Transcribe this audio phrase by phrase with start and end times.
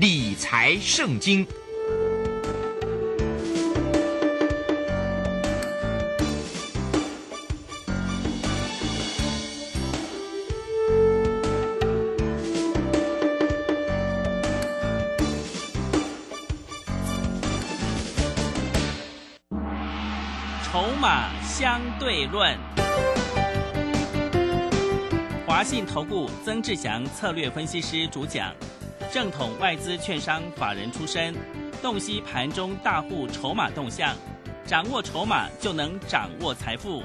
[0.00, 1.46] 理财圣经。
[20.64, 22.58] 筹码相对论，
[25.46, 28.52] 华信投顾曾志祥策略分析师主讲，
[29.14, 31.32] 正统外资券商法人出身，
[31.80, 34.12] 洞悉盘中大户筹码动向，
[34.66, 37.00] 掌握筹码就能掌握财富。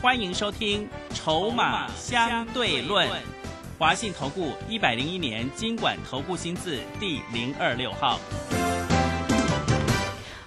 [0.00, 3.08] 欢迎收听《筹码相对论》，
[3.80, 8.20] 华信投顾一百零一年经管投顾新字第零二六号。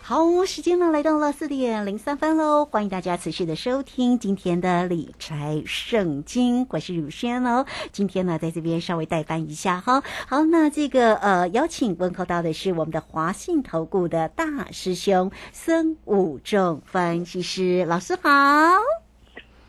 [0.06, 7.66] 好，时间呢来到了四点零三分喽，欢迎大家持续的收听今天的理财圣经，我是乳轩哦。
[7.94, 10.04] 今天呢在这边稍微代班一下哈。
[10.28, 18.30] 好，那这个呃邀请问候到的是我们的华信投顾的大师兄孙武仲分析师老师好。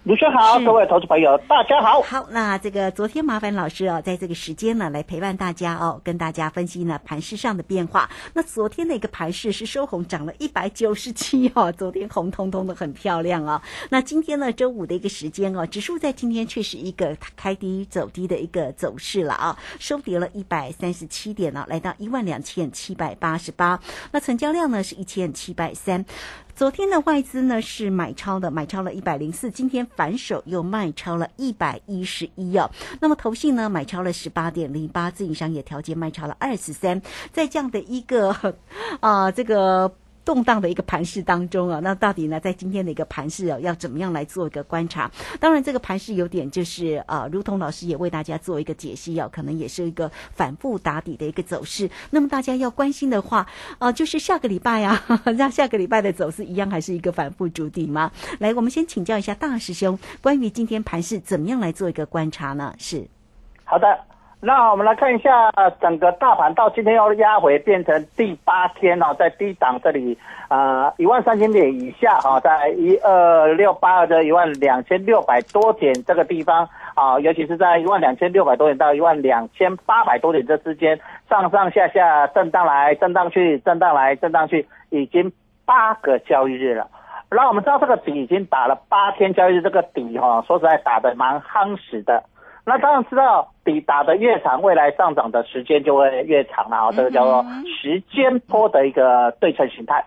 [0.04, 2.02] 卢生好，各位投资朋友，大家好。
[2.02, 8.10] 好，那这个昨天麻烦老师哦，在这个时间呢，来陪伴大家哦，跟大家分析呢盘市上的变化。
[8.34, 13.58] 那昨天的一个盘市是收红，涨了一百九十七哦，昨天红彤彤的很漂亮哦。
[13.88, 23.80] 那今天呢，周五的一个时间哦，指数在今天却是一个开低走低的一个走势了啊，收跌了一百三十七点呢，来到一万两千七百八十八。
[24.12, 26.04] 那成交量呢是一千七百三。
[26.56, 32.70] 昨天的外资呢是买超的，买超了一百零四，今天反手又卖超了一百一十一哦。
[33.00, 38.54] 那么投信呢买超了十八点零八，自营商也调节卖超了二十三，在这样的一个
[39.00, 39.92] 啊这个。
[40.24, 45.10] 动荡的一个盘势当中啊，那到底呢，在今天的一个盘势哦，要怎么样来做一个观察？
[45.38, 51.90] 当然，这个盘势有点就是啊，如同老师也为大家做一个解析哦，可能也是一个反复打底的一个走势。
[52.10, 53.46] 那么大家要关心的话，
[53.78, 55.02] 啊，就是下个礼拜呀，
[55.36, 58.10] 那下个礼拜的走势一样还是一个反复主底吗？
[58.38, 62.74] 来，我们先请教一下大师兄，关于今天盘势怎么样来做一个观察呢？
[62.78, 63.06] 是
[63.64, 64.13] 好的。
[64.46, 65.50] 那我们来看一下
[65.80, 70.18] 整个大盘到今天要压回，变成第八天哦，在低档这里，
[70.48, 81.00] 啊，一万三千点以下哈，在一二六八二的一万两千六百多点这个地方啊，尤其是在一万两千六百多点到一万两千八百多点这之间，
[81.30, 85.32] 上上下下震荡来震荡去，震荡来震荡去，已经
[85.64, 86.86] 八个交易日了。
[87.30, 92.22] 那我们知道这个底已经打了八天交易日，这个底哈，说实在打的蛮夯实的。
[92.66, 96.90] 那当然知道，底打的越长，未来上涨的时间就会越长了啊！
[96.92, 97.44] 这个叫做
[97.80, 100.02] 时间波的一个对称形态。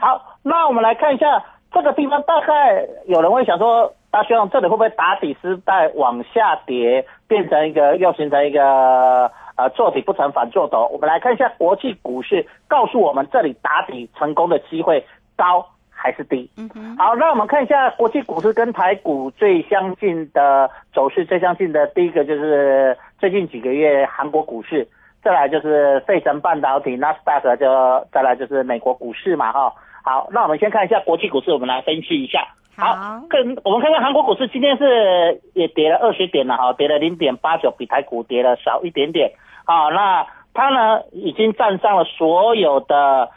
[0.00, 10.88] 好，那我们来看一下这个地方，大概有人会想说，大兄，这里会不会打底失败往下跌，变成一个又形成一个呃做底不成反做斗？
[10.92, 15.04] 我们来看一下国际股市，告诉我们这里打底成功的机会
[15.36, 15.66] 高。
[16.02, 24.88] 还是低，嗯哼，好，那我们看一下国际股市跟台股最相近的走势，最相近的第一个就是最近几个月韩国股市，
[25.22, 27.66] 再来就是费城半导体，纳斯达克就
[28.10, 39.32] 再来就是美国股市嘛，哈，好，那我们先看一下国际股市，我们来分析一下，好，跟我们看看韩国股市今天是也跌了二十点了，哈，跌了零点八九，比台股跌了少一点点，
[39.66, 43.28] 好，那它呢已经站上了所有的。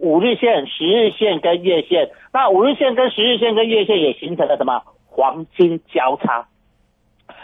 [0.00, 6.46] 五日线、十日线跟月线，那五日线跟十日线跟月线也形成了什么黄金交叉？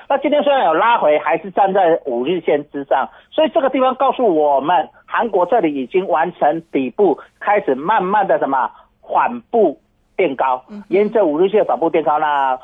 [0.09, 8.71] 那今天虽然有拉回，还是站在五日线之上，所以这个地方告诉我们，韩国这里已经完成底部，开始慢慢的什么
[9.01, 9.81] 缓步
[10.15, 12.59] 变高，沿着五日线缓步变高，那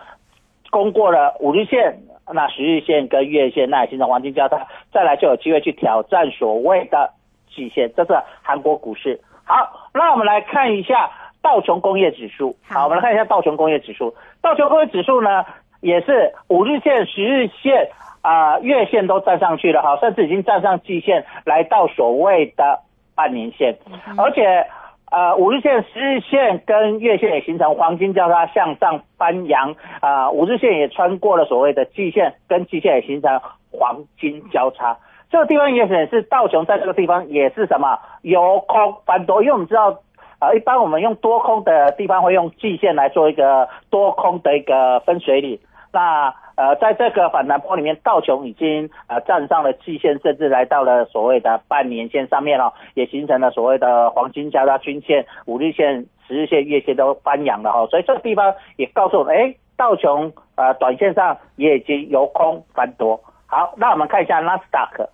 [0.71, 1.99] 攻过了五日线，
[2.35, 7.11] 那十日线跟月线那也形成黄金交叉，再来就有机会去挑战所谓的
[7.55, 8.13] 极限，这是
[8.43, 9.19] 韩国股市。
[9.49, 11.11] 好，那我们来看一下
[11.41, 12.55] 道琼工业指数。
[12.69, 14.15] 好，我们来看一下道琼工业指数。
[14.43, 15.47] 道琼工业指数呢，
[15.81, 17.89] 也是五日线、十日线
[18.21, 22.81] 啊、月线都站上去了，哈，甚至已经站上季线，来到所谓的
[23.15, 23.79] 半年线。
[24.19, 24.67] 而且，
[25.11, 33.41] 呃，五日线、十日线跟月线也形成黄金交叉向上翻扬啊，五日线也穿过了所谓的季线，跟季线也形成
[33.71, 34.99] 黄金交叉。
[35.31, 39.99] 这个地方也显示道琼在这个地方也是什么由空翻多，因为我们知道，
[40.39, 45.59] 呃，一般我们用多空的地方会用季线来做一个多空的一个分水岭。
[45.93, 57.87] 那呃，在这个反弹波里面，道琼已经呃站上了季线，甚至来到了所谓的半年线上面了，也形成了所谓的黄金交叉均线、五日线、十日线、月线都翻阳了哈。
[57.87, 63.21] 所以这个地方也告诉我们，哎，道琼呃短线上也已经由空翻多。
[63.47, 65.09] 好，那我们看一下纳斯达克。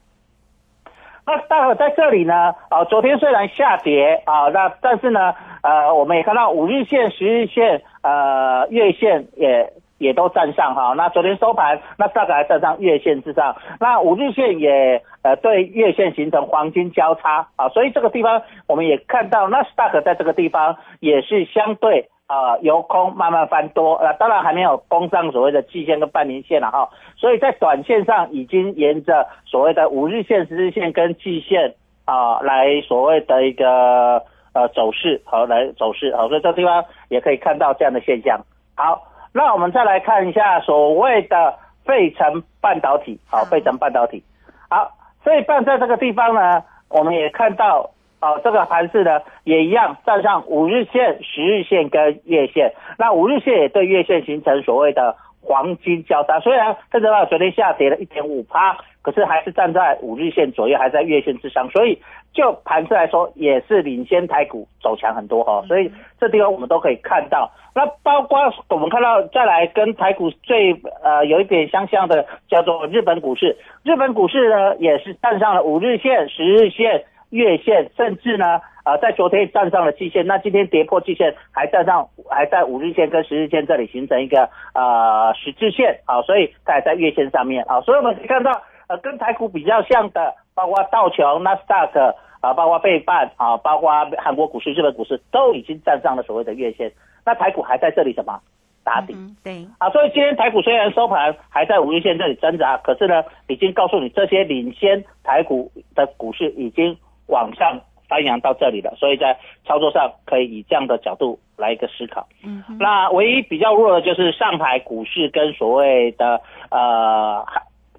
[1.27, 9.73] 纳斯达克在这里呢，啊，昨天虽然下跌啊，那但是呢，呃，我们也看到五日线、十日线、呃月线也。
[9.99, 34.23] 也都站上哈，那昨天收盘，那大概还站上月线之上，那五日线也呃对月线形成黄金交叉啊，所以这个地方我们也看到，那 stock 在这个地方也是相对啊由空慢慢翻多，呃当然还没有攻上所谓的季线跟半年线了哈，所以在短线上已经沿着所谓的五日线、十日线跟季线啊来所谓的一个
[34.53, 38.41] 呃走势好来走势好，所以这地方也可以看到这样的现象，
[38.75, 39.11] 好。
[39.37, 41.53] 那我们再来看一下所谓的
[41.85, 44.23] 费城半导体，好，费城半导体，
[44.71, 44.89] 好，
[45.25, 47.91] 所以半在这个地方呢，我们也看到，
[48.25, 62.01] 哦，这个盘势呢也一样站上五日线、十日线跟月线，那五日线也对月线形成所谓的黄金交叉，虽然这个昨天下跌了一点五趴，可是还是站在五日线左右，还在月线之上，所以。
[62.35, 65.89] 就盘势来说，也是领先台股走强很多哈，所以
[66.19, 67.49] 这地方我们都可以看到。
[67.77, 68.37] 那包括
[68.71, 70.73] 我们看到再来跟台股最
[71.05, 73.57] 呃有一点相像的，叫做日本股市。
[73.85, 77.05] 日本股市呢也是站上了五日线、十日线、
[77.35, 80.27] 月线，甚至呢呃在昨天站上了季线。
[80.27, 87.81] 那今天跌破季线，还站上还在五日线跟十日线这里形成一个呃十字线啊，所以它还在月线上面啊。
[87.81, 88.53] 所以我们可以看到
[88.89, 90.35] 呃跟台股比较像的。
[90.57, 96.93] 包括道琼、纳斯达克啊，包括贝半啊，包括韩国股市、日本股市都已经站上了所谓的月线，
[97.27, 98.41] 那台股还在这里什么
[98.85, 99.17] 打底？
[99.43, 112.27] 对啊，所以今天台股虽然收盘还在五日线这里挣扎，可是呢，已经告诉你这些领先台股的股市已经往上翻扬到这里的，所以在操作上可以以这样的角度来一个思考。
[112.45, 116.41] 嗯，那唯一比较弱的就是上海股市跟所谓的
[116.71, 117.45] 呃。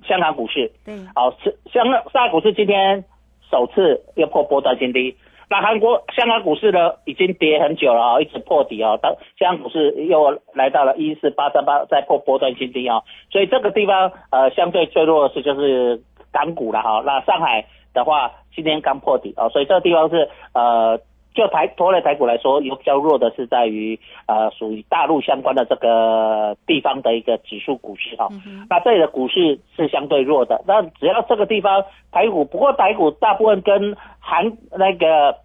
[0.07, 1.31] 香港股市，对，好，
[1.73, 3.03] 香港上海股市今天
[3.49, 5.17] 首次又破波段新低。
[5.49, 8.97] 那韩国香港股市呢，已经跌很久了啊，一直破底啊。
[8.97, 13.01] 当香港股市又来到了一四八三八，再破波段新低啊。
[13.31, 15.99] 所以这个地方呃，相对最弱的是就是
[16.31, 17.01] 港股了哈。
[17.03, 18.31] 那上海的话，
[18.61, 20.99] 今天刚破底啊，所以这个地方是呃。
[21.35, 28.29] 就台拖累台股来说，有比较弱的是在于呃属于大陆相关的这个地方的一个指数股市哈，
[28.69, 30.63] 那这里的股市是相对弱的。
[30.65, 35.35] 那只要这个地方台股，不过台股大部分跟韩那个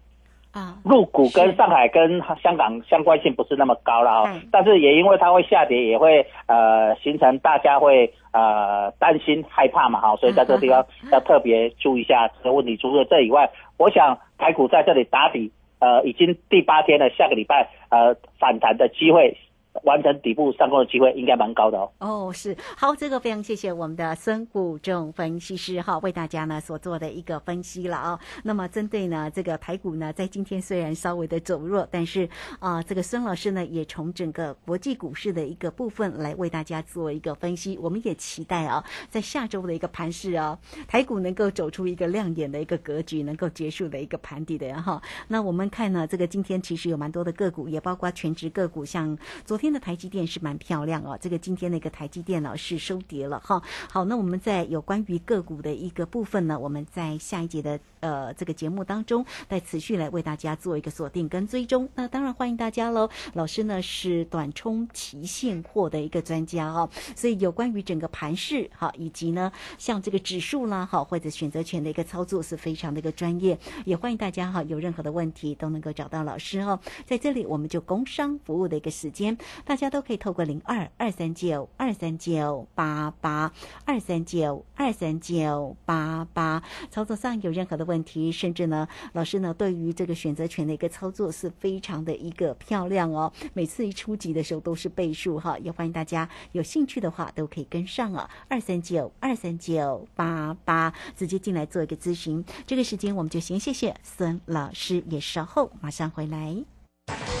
[0.51, 12.77] 啊入股跟上海跟香港相关性不是那么高了啊，但是也因为它会下跌，也会呃形成大家会呃担心害怕嘛哈，所以在这个地方要特别注意一下这个问题。
[12.77, 15.51] 除了这以外，我想台股在这里打底。
[15.83, 19.35] 呃，已经第八天了，下个礼拜呃反弹的机会。
[19.83, 21.91] 完成底部上攻的机会应该蛮高的哦。
[21.99, 28.19] 哦，是好，这个非常谢谢我们的孙谷仲分析师哈，为大家呢所做的一个分析了啊。
[28.43, 32.27] 那么针对呢这个台股呢，在今天虽然稍微的走弱，但是
[32.59, 37.77] 啊，这个孙老师呢也从整个国际股市的一个部分来为大家做一个分析。
[37.81, 45.01] 我们也期待啊，在下周的一个盘势啊，台股能够走出一个亮眼的一个格局，能够结束的一个盘底的哈。
[45.29, 49.60] 那我们看呢，这个今天其实有蛮多的个股，也包括全职个股，像昨。
[49.61, 53.61] 今天的台积电是蛮漂亮哦，这个今天那个台积电呢是收跌了哈。
[53.91, 61.87] 好，那我们在有关于个股的一个部分呢，我们在下一节的呃这个节目当中再持续来为大家做一个锁定跟追踪。
[61.93, 76.79] 那当然欢迎大家喽，老师呢是短冲期现货的一个专家哦，所以有关于整个盘势哈，以及呢像这个指数啦哈或者选择权的一个操作是非常的一个专业，也欢迎大家哈有任何的问题都能够找到老师哦。
[77.05, 79.37] 在这里我们就工商服务的一个时间。
[79.65, 83.51] 大家都可以透过零二二三九二三九八八
[83.85, 93.31] 二三九二三九八八操作上有任何的问题，甚至呢，老师呢对于这个选择权的一个操作是非常的一个漂亮哦。
[93.53, 98.29] 每次一出级的时候都是倍数哈，也欢迎大家有兴趣的话都可以跟上啊。
[98.47, 102.43] 二三九二三九八八直接进来做一个咨询。
[102.65, 107.40] 这个时间我们就先谢谢孙老师，也稍后马上回来。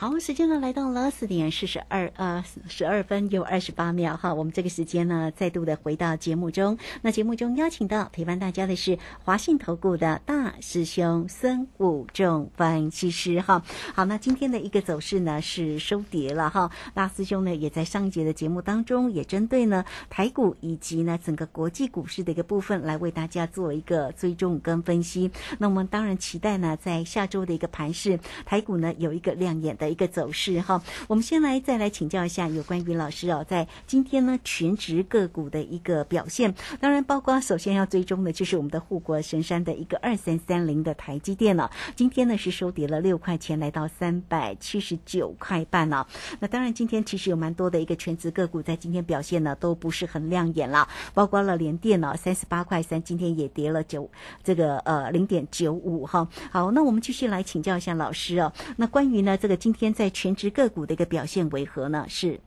[0.00, 6.78] 好，时间呢来到了四点四十二呃十二分又二十八秒哈，我们这个时间呢再度的回到节目中。
[7.02, 13.62] 那节目中邀请到陪伴大家的是华信投顾的大师兄孙武仲分析师哈。
[13.94, 16.70] 好，那今天的一个走势呢是收跌了哈。
[16.94, 25.30] 大师兄呢也在上一节的节目当中也针对呢台股以及呢整个国际股市的一个部分来为大家做一个追踪跟分析。
[25.58, 29.89] 那我们当然期待呢在下周的一个盘势，台股呢有一个亮眼的。
[29.90, 46.06] 一个走势哈，我们先来再来请教一下有关于老师哦，在今天呢全职个股的一个表现，当然包括首先要追踪的就是我们的护国神山的一个二三三零的台积电了，今天呢是收跌了六块钱，来到三百七十九块半了。
[46.38, 54.10] 那当然今天其实有蛮多的一个全职个股在今天表现呢都不是很亮眼了，包括了联电脑三十八块三，今天也跌了九
[54.42, 56.28] 这个呃零点九五哈。
[56.50, 62.04] 好，那我们继续来请教一下老师哦，那关于呢这个今天在全职个股的一个表现为何呢？
[62.08, 62.40] 是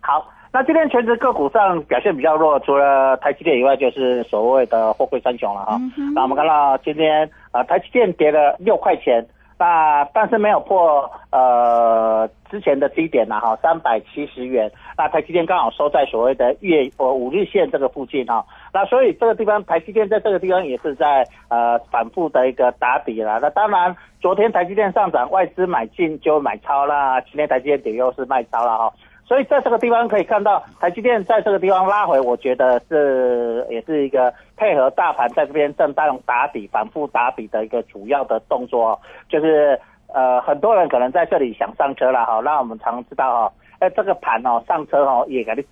[0.00, 5.80] 好，那今天全职个股上表现比较弱，除了台积电以外，就是所谓的货柜三雄了哈。
[6.14, 9.26] 那我们看到今天啊，台积电跌了六块钱，
[9.60, 14.72] 那但是没有破呃之前的低点呐哈，三百七十元。
[14.96, 18.42] 那台积电刚好收在所谓的月呃五日线这个附近哈。
[18.72, 23.38] 那所以这个地方台积电在这个地方也是在呃反复的一个打底了。
[23.38, 27.20] 那当然，昨天台积电上涨，外资买进就买超啦。
[27.20, 28.92] 今天台积电跌又是卖超了哈。
[29.30, 39.00] 所以在这个地方可以看到，台积电在这个地方拉回，我觉得是也是一个配合大盘在这边震荡打底、反复打底的一个主要的动作。
[39.28, 42.40] 就是呃很多人可能在这里想上车了哈。
[42.44, 45.64] 那我们常知道哈，哎这个盘哦上车哦也给你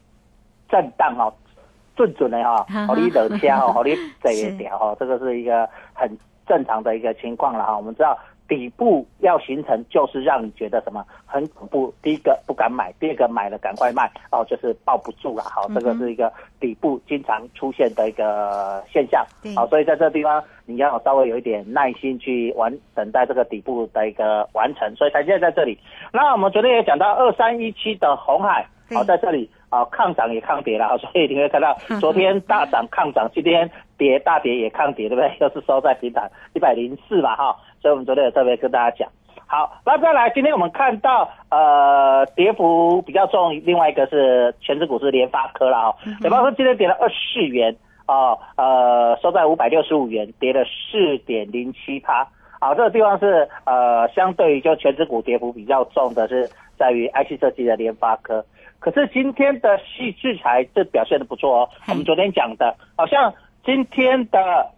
[0.68, 1.34] 震荡哦。
[1.96, 6.08] 准准的哈，好你得车哦，好你这一条哈，这个是一个很
[6.46, 7.76] 正常的一个情况了哈。
[7.76, 8.16] 我们知道
[8.48, 11.92] 底部要形成，就是让你觉得什么很恐怖。
[12.02, 15.44] 第一个不敢买，第二个买了赶快卖哦，就是抱不住了。
[15.44, 19.22] 好，这个是一个底部经常出现的一个现象。
[19.54, 24.90] 好，所以在这个地方你要稍微有一点耐心去完等待这个底部的一个完成。
[24.96, 25.78] 所以台积电在这里。
[26.10, 29.50] 那我们昨天也讲到二三一七的红海，好在这里。
[29.70, 35.30] 啊，抗涨也抗跌了，所以你会看到昨天大涨抗涨，今天跌大跌也抗跌，对不对？
[35.42, 37.54] 又是收在平台一百零四吧，哈。
[37.80, 39.08] 所以我们昨天也特别跟大家讲。
[39.46, 45.96] 好，那再来，今天我们看到呃跌幅比较重，另外一个是全指股是联发科了，哈。
[46.20, 47.74] 联发科今天跌了二四元，
[48.06, 52.28] 哦呃收在五百六十五元，跌了四点零七趴。
[52.60, 58.44] 好，这个地方是呃相对于就全指股跌幅比较重的是在于 IC 设计的联发科。
[58.80, 61.68] 可是今天的细制裁这表现的不错哦。
[61.88, 63.32] 我们昨天讲的，好像
[63.64, 64.68] 今天的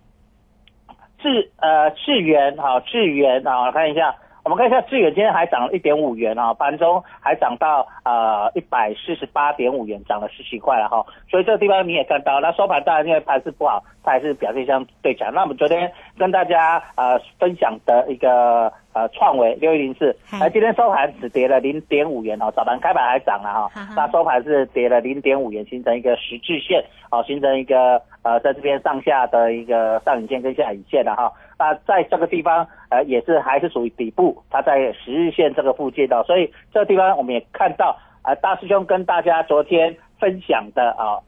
[1.22, 11.04] 智呃智元哈智元啊，看一下，我们看一下智元今天还涨了一点五元啊，盘中还涨到呃一百四十八点五元，涨了十七块了哈。
[11.30, 15.32] 所以这个地方你也看到，那收盘当然因为盘势不好，它还是表现相对强。
[15.32, 18.72] 那我们昨天跟大家呃分享的一个。
[18.92, 41.20] 呃，创维六一零四，那今天收盘只跌了零点五元哦，早盘开盘还涨了哈，那收盘是跌了零点五元，形成一个十字线，哦，形成一个呃，在这边上下的一个上影线跟下影线的哈，那在这个地方呃也是还是属于底部，它在十日线这个附近的，所以这个地方我们也看到啊，大师兄跟大家昨天分享的啊。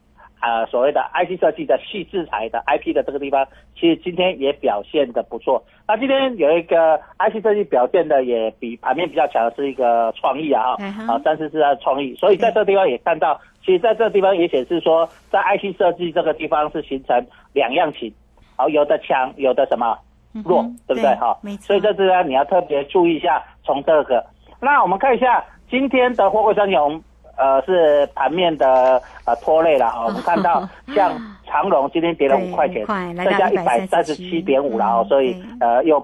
[0.43, 3.47] 呃，所谓的 IC 设计的细制裁的 IP 的这个地方，
[3.77, 5.63] 其实今天也表现的不错。
[5.87, 10.75] 那今天有一个 IC 设计表现的也比盘面比较强的是一个创意啊，
[11.07, 12.13] 啊，三四四的创意。
[12.17, 18.13] 所以在这个地方也看到，其实在这个地方也显示说，在 IC 设计这个地方是形成两样情，
[18.57, 19.97] 好，有的强，有的什么
[20.45, 21.15] 弱，对不对？
[21.21, 24.25] 哈，所以这次呢，你要特别注意一下，从这个。
[24.61, 27.01] 那我们看一下今天的货柜三雄。
[27.43, 30.05] 呃，是盘面的呃拖累了哈。
[30.07, 30.63] 我们看到
[30.95, 31.11] 像
[31.45, 35.05] 长荣今天跌了五块钱，剩下一百三十七点五了哦。
[35.09, 36.01] 所以呃又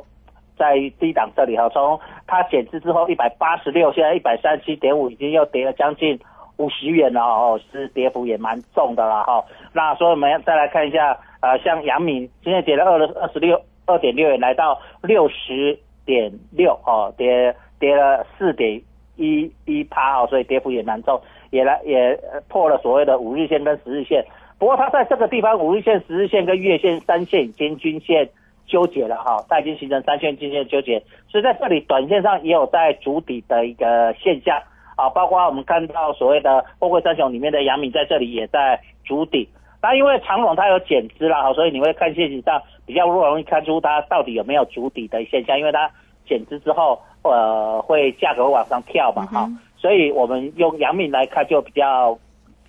[0.58, 6.18] 在低档这里哈，从它减资之后一百八十六，现在一百三十七点五，已经又跌了将近
[6.56, 9.44] 五十元了哦，是跌幅也蛮重的了哈。
[9.72, 18.82] 那所以我们再来看一下，呃，像杨明今天跌了二二十六二点六元，来到六十点六哦，跌跌了四点
[19.18, 21.20] 一一趴哦，所以跌幅也蛮重，
[21.50, 24.24] 也来也破了所谓的五日线跟十日线。
[24.58, 28.26] 不过它在这个地方，五日线、十日线跟月线、三线已经均线
[28.66, 34.58] 纠结了哈，它已经形成三线均线纠结，所以在这里短线上也有在筑底的一个现象。
[34.96, 39.48] 啊，包括我们看到所谓的货柜三雄里面的杨敏在这里也在筑底，
[39.80, 45.88] 那因为长隆它有减资了哈，所以你会看现形上比较不容易看出它到底有没有筑底的现象，因为它
[46.28, 52.18] 减资之后，呃，会价格往上跳嘛哈，所以我们用阳明来看就比较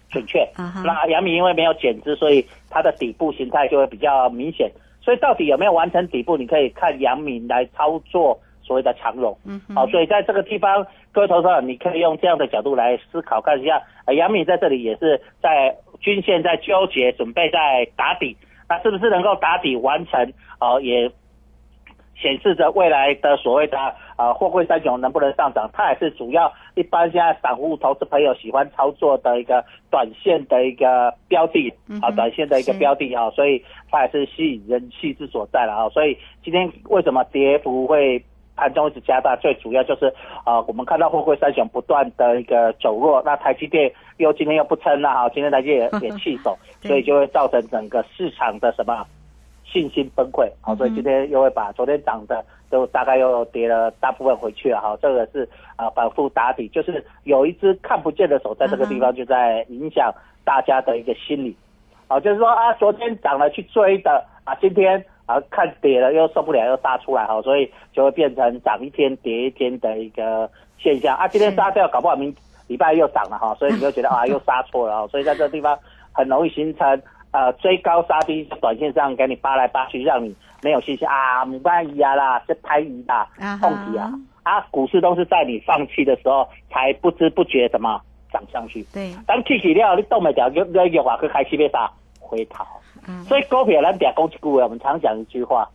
[0.09, 0.47] 准确。
[0.83, 8.39] 那阳明因为没有减资，所以它的底部形态就会比较明显，所以到底有没有完成底部，你可以看阳明来操作。
[8.61, 18.37] 所谓的长融，嗯，好，所以在这个地方，各位投资者，你可以用这样的角度来思考，看一下，呃，杨米在这里也是在均线在纠结，准备在打底，
[18.69, 20.33] 那是不是能够打底完成？
[20.59, 21.09] 呃，也
[22.21, 23.77] 显示着未来的所谓的
[24.17, 25.69] 呃货柜三雄能不能上涨？
[25.73, 35.89] 它也是主要一般现在散户投资朋友喜欢操作的一个短线的一个标的啊，短线的一个标的啊，所以它也是吸引人气之所在了啊。
[35.89, 38.23] 所以今天为什么跌幅会？
[38.59, 49.07] 盘中一直加大，最主要就是啊，我们看到货柜三雄不断的一个走弱，那台积电又今天又不撑了哈，今天台积电也 弃守，所以就会造成整个市场的什么
[49.71, 61.55] 信心崩溃，好，所以今天又会把昨天涨的都大概又跌了大部分回去了哈，这个是啊反复打底，就是有一只看不见的手在这个地方就在影响大家的一个心理，
[62.07, 65.05] 好，就是说啊，昨天涨了去追的啊，今天。
[65.29, 70.49] 啊，看跌了又受不了又杀出来哈，所以就会变成涨一天跌一天的一个
[70.79, 71.27] 现象啊。
[71.27, 72.35] 今天杀掉，搞不好明
[72.65, 75.77] 礼拜又涨了哈，所以你就觉得 啊又杀错了，所以在这个地方
[76.11, 76.99] 很容易形成
[77.31, 83.27] 呃追高杀低，短线上给你扒来扒去，让你没有信心啊，没关系啊啦，是拍鱼啦，
[83.61, 84.11] 放题啊。
[84.43, 92.63] 啊，股市都是在你放弃的时候才不知不觉什么涨上去，对，当起起了你动没掉，又又又话去开始要杀回头。
[93.27, 95.69] 所以股票咱别讲一句话，我们常讲一句话：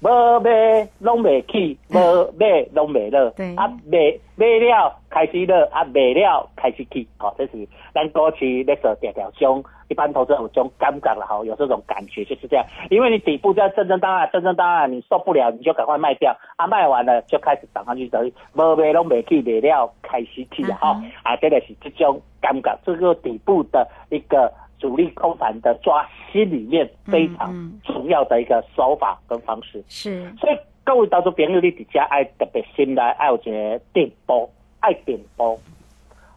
[0.00, 3.26] 无买拢未起， 无买拢未落。
[3.56, 3.98] 啊，买
[4.40, 7.06] 买了开始落，啊，卖了开始起。
[7.18, 12.64] 好，这是咱过去那时条条中，一般投资有种感觉了哈，有这种感觉就是这样。
[12.88, 16.34] 因为你底部在正正当当，正正当当，你受不了，你就赶快卖掉。
[16.56, 20.78] 啊，卖完了就开始涨上去，等于无卖拢未起，卖了开始起啊！
[20.80, 24.50] 哈，啊，这个是这种感觉，这个底部的一个。
[24.80, 27.52] 主力空盘的抓心里面非常
[27.84, 30.34] 重要的一个手法跟方式，是。
[30.36, 30.56] 所以
[30.90, 34.50] 各位投资朋友，你底下爱特别心来爱有一个电波，
[34.80, 35.56] 爱电波。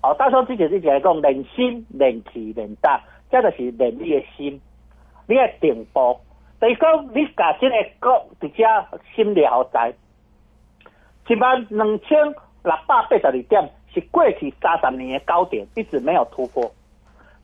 [0.03, 4.61] 哦，到时候之前之前讲人心、人气、人胆，这就是人你的心，
[5.27, 6.21] 你的电波。
[6.59, 9.91] 等于讲你把这个个底下心了在，
[11.27, 16.71] 一万两千六百八十二点是过去三十年的高点，一直没有突破。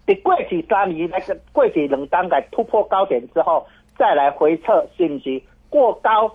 [0.05, 3.65] 你过去三年那个过去两单个突破高点之后，
[3.97, 6.31] 再来回测信息过高，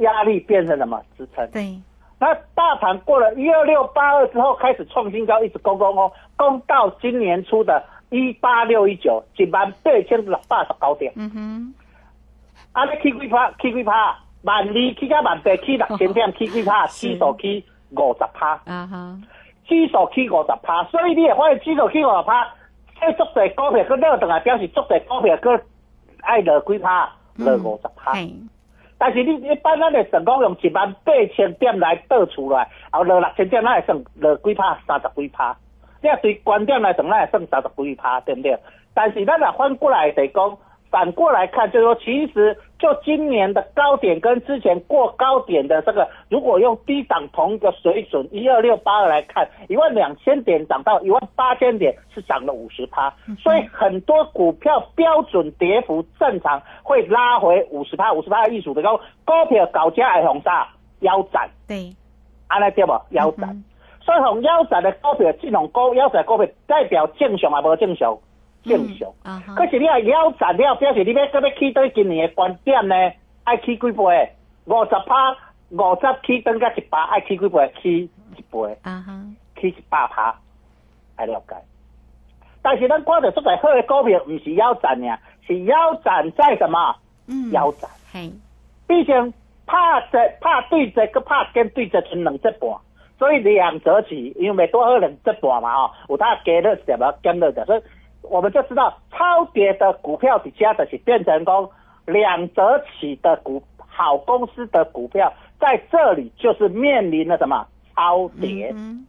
[0.00, 1.48] 压力变成什么支撑？
[1.50, 1.74] 对。
[2.18, 11.10] 那大盘过了一二六八二之后，开始创新高，一直攻攻攻，攻到今年初的一八六一九，一万八千六百十高点。
[11.16, 11.74] 嗯哼。
[12.72, 13.50] 啊，你起几趴？
[13.52, 14.18] 起几趴？
[14.42, 16.86] 万二起加万八起六千点，起几趴？
[16.88, 18.60] 指数起五十趴。
[18.66, 19.18] 啊哈。
[19.66, 22.46] 指数起五十趴，所以你也发现指数起五十趴。
[23.00, 25.58] 这，足侪股票，佮了等来表示足侪股票，佮
[26.20, 28.12] 爱落几趴，落五十趴。
[29.00, 35.56] 但是你一般咱的成功用一万八千点来倒出来，后落六千点，咱会算落几趴，三十几趴。
[36.02, 38.56] 你啊对观点来讲，咱会算三十几趴，对不对？
[38.92, 40.58] 但是咱若反过来得讲。
[40.90, 60.66] 反过来看，就是说，其实就今年的高点跟之前过高点的这个，如果用低档同一个水准一二六八二来看，一万两千点涨到一万八千点是涨了五十趴，所以很多股票标准跌幅正常会拉回五十趴，五十趴的艺术的高股票高价还红啥
[61.00, 61.94] 腰斩，对，
[62.48, 62.92] 安尼对不？
[63.10, 63.62] 腰斩，
[64.02, 68.18] 所以红腰斩的股票这种高腰斩股票代表正常还无正常？
[68.62, 72.94] 正常，可是你啊腰斩了，表示你要搁要起对今年的观点呢？
[73.44, 74.32] 爱起几倍？
[74.66, 75.32] 五十趴，
[75.70, 77.72] 五十起登加一百，爱起几倍？
[77.80, 79.12] 起一倍，啊哈，
[79.60, 80.38] 起一百趴，
[81.16, 81.56] 爱了解。
[82.62, 86.94] 但是咱看到这个好的股票，唔是腰斩呀，是腰斩在什么？
[87.26, 87.88] 嗯，腰斩。
[88.12, 88.30] 嘿，
[88.86, 89.32] 毕竟
[89.66, 89.76] 拍
[90.12, 92.70] 这拍对这个拍跟对这成两折半，
[93.18, 97.82] 所以两折起，因为多喝两折半嘛哈，有他给了什么跟了的，所以
[98.22, 101.70] 我们就知道超跌的股票底下的是变成功
[102.06, 109.06] 两折起的股好公司的股票，在这里就是面临了什么超跌，嗯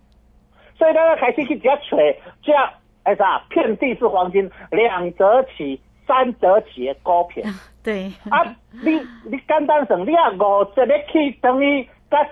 [0.77, 2.67] 所以大家开始去比较吹，这样
[3.03, 7.43] 哎啥，遍地是黄金，两折起、三折起的股票。
[7.83, 12.27] 对，啊，你你简单算，你啊五十个起等于甲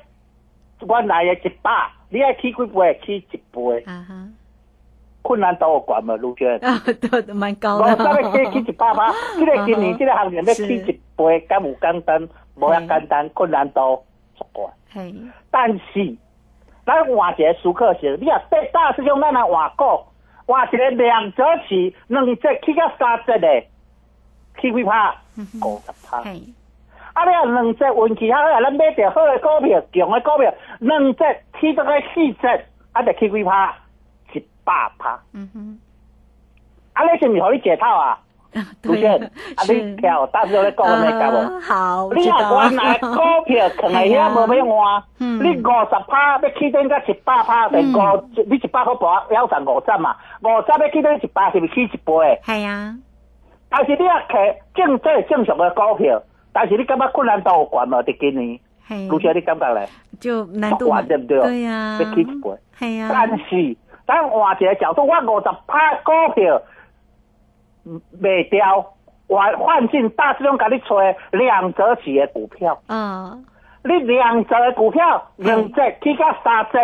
[0.82, 1.72] 原来的一百，
[2.10, 3.00] 你爱去几倍？
[3.04, 4.29] 去一倍，啊哈，
[5.30, 6.18] 困难度有悬无？
[6.18, 6.82] 卢娟，啊，
[7.28, 12.28] 都蛮高五十的，个起起一百八， 这个今年这个行情要是起一倍，敢有简单？
[12.56, 14.04] 无遐简单，困难度
[14.36, 14.66] 足悬。
[14.92, 15.14] 嘿，
[15.52, 16.18] 但是，
[16.84, 20.04] 咱换一个思考是，你啊，对大师兄咱来换股，
[20.48, 23.62] 换一个两折起，两折起到三折的，
[24.60, 25.16] 起几趴？
[25.64, 26.22] 五十趴。
[26.24, 26.42] 嘿，
[27.14, 31.24] 啊，你啊两折运气较好，咱买着好的股票、强的股票，两折
[31.62, 32.50] 起到个四折，
[32.94, 33.76] 啊，就起几趴？
[34.70, 35.20] 一百趴。
[35.34, 35.80] 嗯哼，
[36.94, 38.20] 啊，你是毋是互你解套啊？
[38.54, 41.38] 啊卢对轩，啊，你跳大师兄咧讲的咩解无？
[41.38, 43.08] 啊好，我你知道啊原来股
[43.46, 52.42] 票可能遐无要换，嗯你五十趴要起登到一百趴，就五，你一百块博要赚五十嘛，五十要起登一百，是毋是起一倍？
[52.44, 52.96] 系呀，
[53.70, 58.04] 但是你啊摕正这正常嘅股票，但是你感觉困难度有悬无？
[58.04, 59.88] 伫今年，嘿，卢姐你感觉咧？
[60.20, 61.40] 就难度对不对？
[61.40, 62.50] 对呀，要起一倍。
[62.80, 63.78] 系呀，但是
[64.10, 66.60] 咱换一个角度，我五十趴股票
[68.20, 68.84] 卖掉，
[69.28, 70.96] 换换进大师兄甲你找
[71.32, 72.82] 两折起的股票。
[72.88, 73.46] 嗯，
[73.84, 76.80] 你两折的股票，两折起到三折，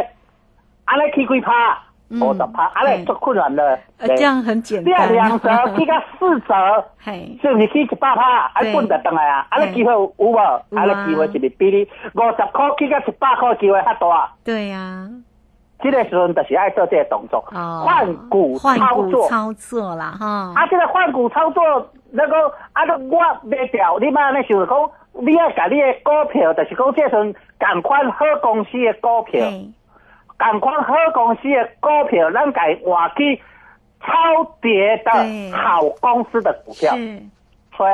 [0.86, 1.80] 安尼起几趴？
[2.08, 3.80] 嗯五十趴，安尼嗯足困难了。
[3.98, 6.54] 呃这样很简单，两折起到四折，
[7.04, 8.42] 嘿，是毋是起一百趴？
[8.42, 9.48] 啊，对滚就转来啊！
[9.50, 10.38] 安尼机会有无？
[10.76, 11.84] 安尼机会是毋是比你
[12.14, 14.32] 五十块起到一百块机会较大？
[14.44, 15.10] 对呀，
[15.82, 19.30] 这个时阵就是爱做这个动作，哦，换股换股操作。
[19.30, 21.62] 操作啦，哈，啊，这个换股操作，
[22.12, 22.36] 那个
[22.74, 29.70] 啊，我卖掉，你莫安尼想着讲，你要甲你的股票，就是讲这阵共款好公司的股票，嘿，
[30.40, 33.40] 共款好公司的股票，咱甲伊换去
[34.00, 34.08] 超
[34.62, 37.22] 跌的好公司的股票，是，
[37.76, 37.94] 所以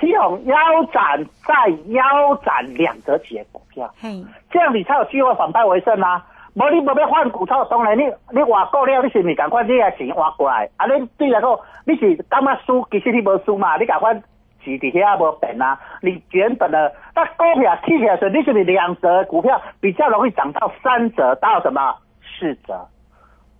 [0.00, 0.56] 这种腰
[0.92, 6.24] 斩再腰斩两折起的股票，嘿，这样你才有机会反败为胜啊！
[6.54, 10.68] 无你无要换股票，当然你你换股了，你是毋是赶快你也钱换过来？
[10.76, 14.12] 啊，你对来讲，你是感觉输，其实你无输嘛，你赶快
[14.62, 15.78] 钱伫遐无变啊。
[16.02, 21.94] 你原本的那股票起起来时，你是不是两折股票比较容易涨到三折到什么
[22.38, 22.86] 四折？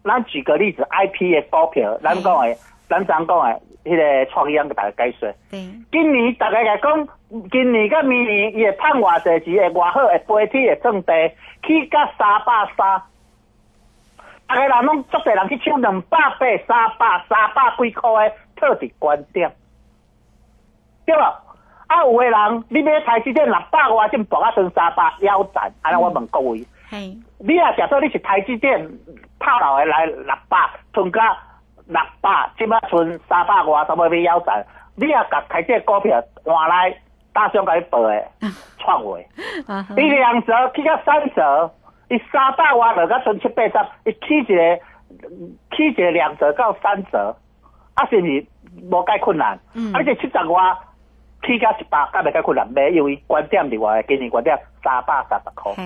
[0.04, 2.56] 咱举个例子，I P 的股票，咱讲诶，
[2.88, 5.32] 咱常讲诶，迄个创意，给大家解说。
[5.50, 7.08] 对，今年大家来讲，
[7.50, 11.28] 今年甲明年伊会趁偌济钱，会偌好，会飞天，会挣地，
[11.66, 13.02] 起甲三百三。
[14.46, 19.50] 大家人拢足侪人去抢两百八、三百、三百几块诶特伫关店，
[21.06, 21.20] 对无？
[21.86, 28.86] 啊，有诶人你买台积电六百外，先博啊剩三百腰斩，安尼我问各位，嘿，你啊，假设你是台积电
[29.38, 30.58] 套牢诶来六百，
[30.94, 31.20] 剩到
[31.86, 34.64] 六百，即摆剩三百外，差不多要腰斩。
[34.94, 36.94] 你若，甲台积电股票换来
[37.32, 38.22] 大上甲你报诶
[38.78, 39.26] 创维，
[39.66, 41.70] 啊哈，伊两折起到三折，
[42.08, 43.72] 伊三百外落甲剩七八十，
[44.04, 44.76] 伊起一个
[45.74, 47.34] 起一个两折到三折，
[47.94, 48.46] 啊是毋是
[48.90, 49.58] 无介困难？
[49.74, 50.76] 嗯而且七十外
[51.46, 52.68] 起到一百，敢袂介困难？
[52.74, 55.72] 袂，因为观点另外，今年观点三百三十箍。
[55.74, 55.82] 嘿，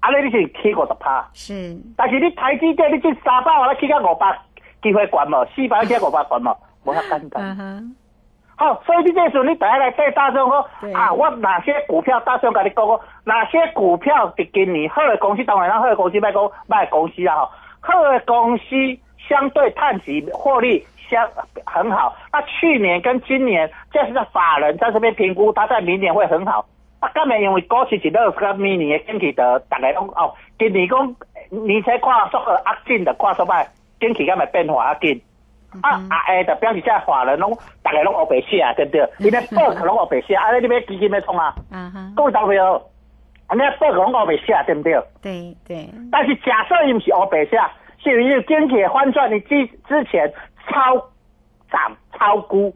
[0.00, 4.38] 啊，你你是起五十趴，是，但是你台积电你这三百万，你起到五百，
[4.82, 5.44] 机会悬无？
[5.54, 6.56] 四百起到五百悬无？
[6.84, 7.56] 无遐简啊单。
[7.56, 7.82] 哈，
[8.56, 18.64] 好，所以你这时候你第一来对大众说对啊，我哪些股票大众跟你讲过，哪些股票伫今年好的公司，当然啦好的公司卖讲卖公司啊，吼，好的公司
[19.28, 21.28] 相对探息获利相
[21.64, 22.16] 很好。
[22.32, 26.64] 那去年跟今年，这是法人在这边评估，他在明年会很好。
[27.00, 31.14] 啊，今年因为股市一落，甲明年的经济的，大家拢哦，今年讲
[31.50, 33.64] 年初看速个压进的，看速摆
[34.00, 35.22] 景气敢咪变化较紧。
[35.82, 39.06] 啊啊诶，就表示这法人拢大家拢黑白写，对不对？
[39.18, 42.82] 因为报可拢黑白写，啊，你要基金要冲啊，啊哈，各位投票，
[43.48, 44.98] 啊，你报可拢黑白写，对不对？
[45.20, 47.60] 对对，但是假设伊毋是黑白写，
[48.02, 50.32] 是因为经济的翻转，你之之前
[50.70, 50.96] 超
[51.70, 52.74] 涨超估，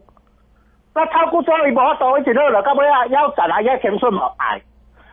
[0.93, 4.61] 那超估之后伊无法度一直落落到尾啊，腰斩啊，要停顺无爱，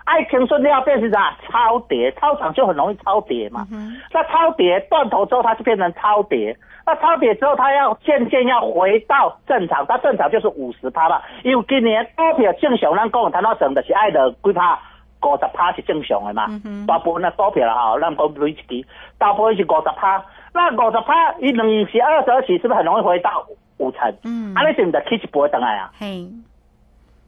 [0.04, 1.36] 爱情顺了变成啥？
[1.48, 3.66] 超跌，超涨就很容易超跌嘛。
[3.70, 6.56] 嗯那超跌断头之后，它就变成超跌。
[6.84, 11.22] 那超跌之后，它要渐渐要回到正常，它正常就是五十趴吧。
[11.44, 14.78] 因为今年股票正常咱讲谈到整的是爱的几趴，
[15.22, 16.46] 五十趴是正常的嘛。
[16.88, 20.24] 大部分的股票啦吼，咱讲每一支，大部分是五十趴。
[20.52, 23.46] 那五十趴，伊两是二十二期，是不是很容易回到
[23.78, 24.12] 五成？
[24.24, 25.92] 嗯安尼是毋是起一波等来啊？
[25.96, 26.26] 嘿，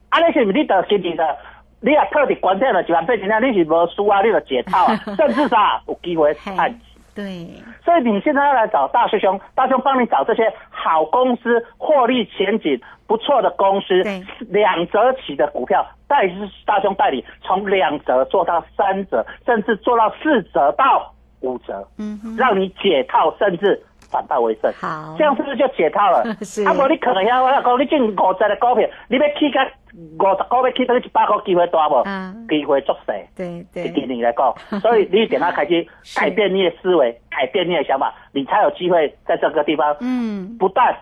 [0.09, 1.37] 安尼是毋是你得今年的？
[1.83, 6.81] 你啊特地关键了一万八千啊，你是无输啊，你就解套啊， 甚至啥有机会嘿看。
[7.15, 7.47] 对，
[7.85, 23.79] 所以你现在要来找大师兄，大师兄帮你找这些好公司、获利前景不错的公司对，两折起的股票，代是大师兄代理从两折做到三折，甚至做到四折到五折，嗯，让你解套，甚至
[24.11, 24.73] 反败为胜。
[24.81, 26.25] 好，这样是不是就解套了？
[26.41, 29.61] 是 啊，无你可能要我讲，你进五十的股票，你要起个
[29.95, 32.03] 五十个，要起到一百个，机会大无？
[32.05, 33.13] 嗯机会足细。
[33.37, 40.95] 对对对，你来讲， 所以你一点要开始改变你的思维，改变你的想法，你才有机会在这个地方嗯，不但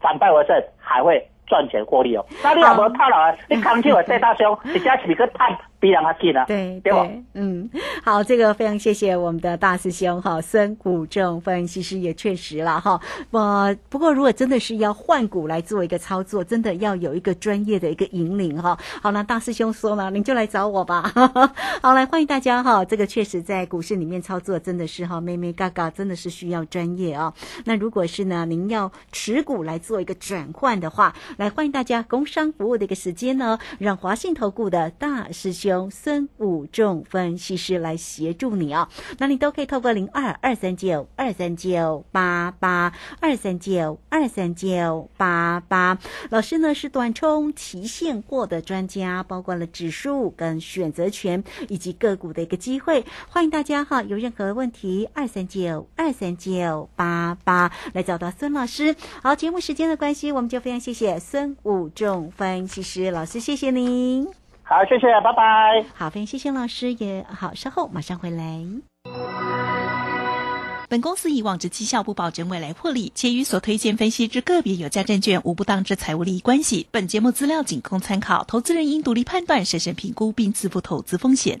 [0.00, 2.24] 反败为胜，还会赚钱获利哦。
[2.42, 6.46] 那你有没有套牢啊，你扛起我这大凶， 直接是不是去探比人较紧啊？
[6.46, 7.06] 对对吧？
[7.34, 7.68] 嗯，
[8.02, 12.98] 好，这个非常谢谢我们的大师兄哈，孙谷正分析师也确实了哈。
[13.32, 18.78] 呃，不过如果真的是要换股来做一个操作，真的要有一个专业的一个引领哈。
[19.02, 21.02] 好，那大师兄说呢，您就来找我吧。
[21.82, 22.82] 好，来欢迎大家哈。
[22.82, 27.30] 这个确实在股市里面操作真的是哈，妹妹嘎嘎真的是需要专业啊。
[27.66, 38.88] 那如果是呢，您要持股来做一个转换的话，来欢迎大家工商服务的一个时间呢，让华信投顾的大师兄孙武仲分析师来协助你哦。
[39.18, 45.98] 那你都可以透过零二二三九二三九八八二三九二三九八八，
[46.30, 58.94] 老师呢是短冲期现货的专家，包括了指数跟选择权以及个股的一个机会，欢迎大家哈，有任何问题二三九二三九八八来找到孙老师。
[59.22, 64.43] 好，节目时间的关系，我们就非常谢谢孙武仲分析师老师，谢谢您。
[64.66, 65.84] 好，谢谢，拜拜。
[65.94, 68.64] 好，非常谢谢老师，也好，稍后马上回来。
[70.88, 76.86] 本公司以往之绩效不保证未来获利，且与所推荐分析之个别有价证券无不当之财务利益关系。
[76.90, 81.60] 本节目资料仅供参考，投资人应独立判断、审慎评估并自负投资风险。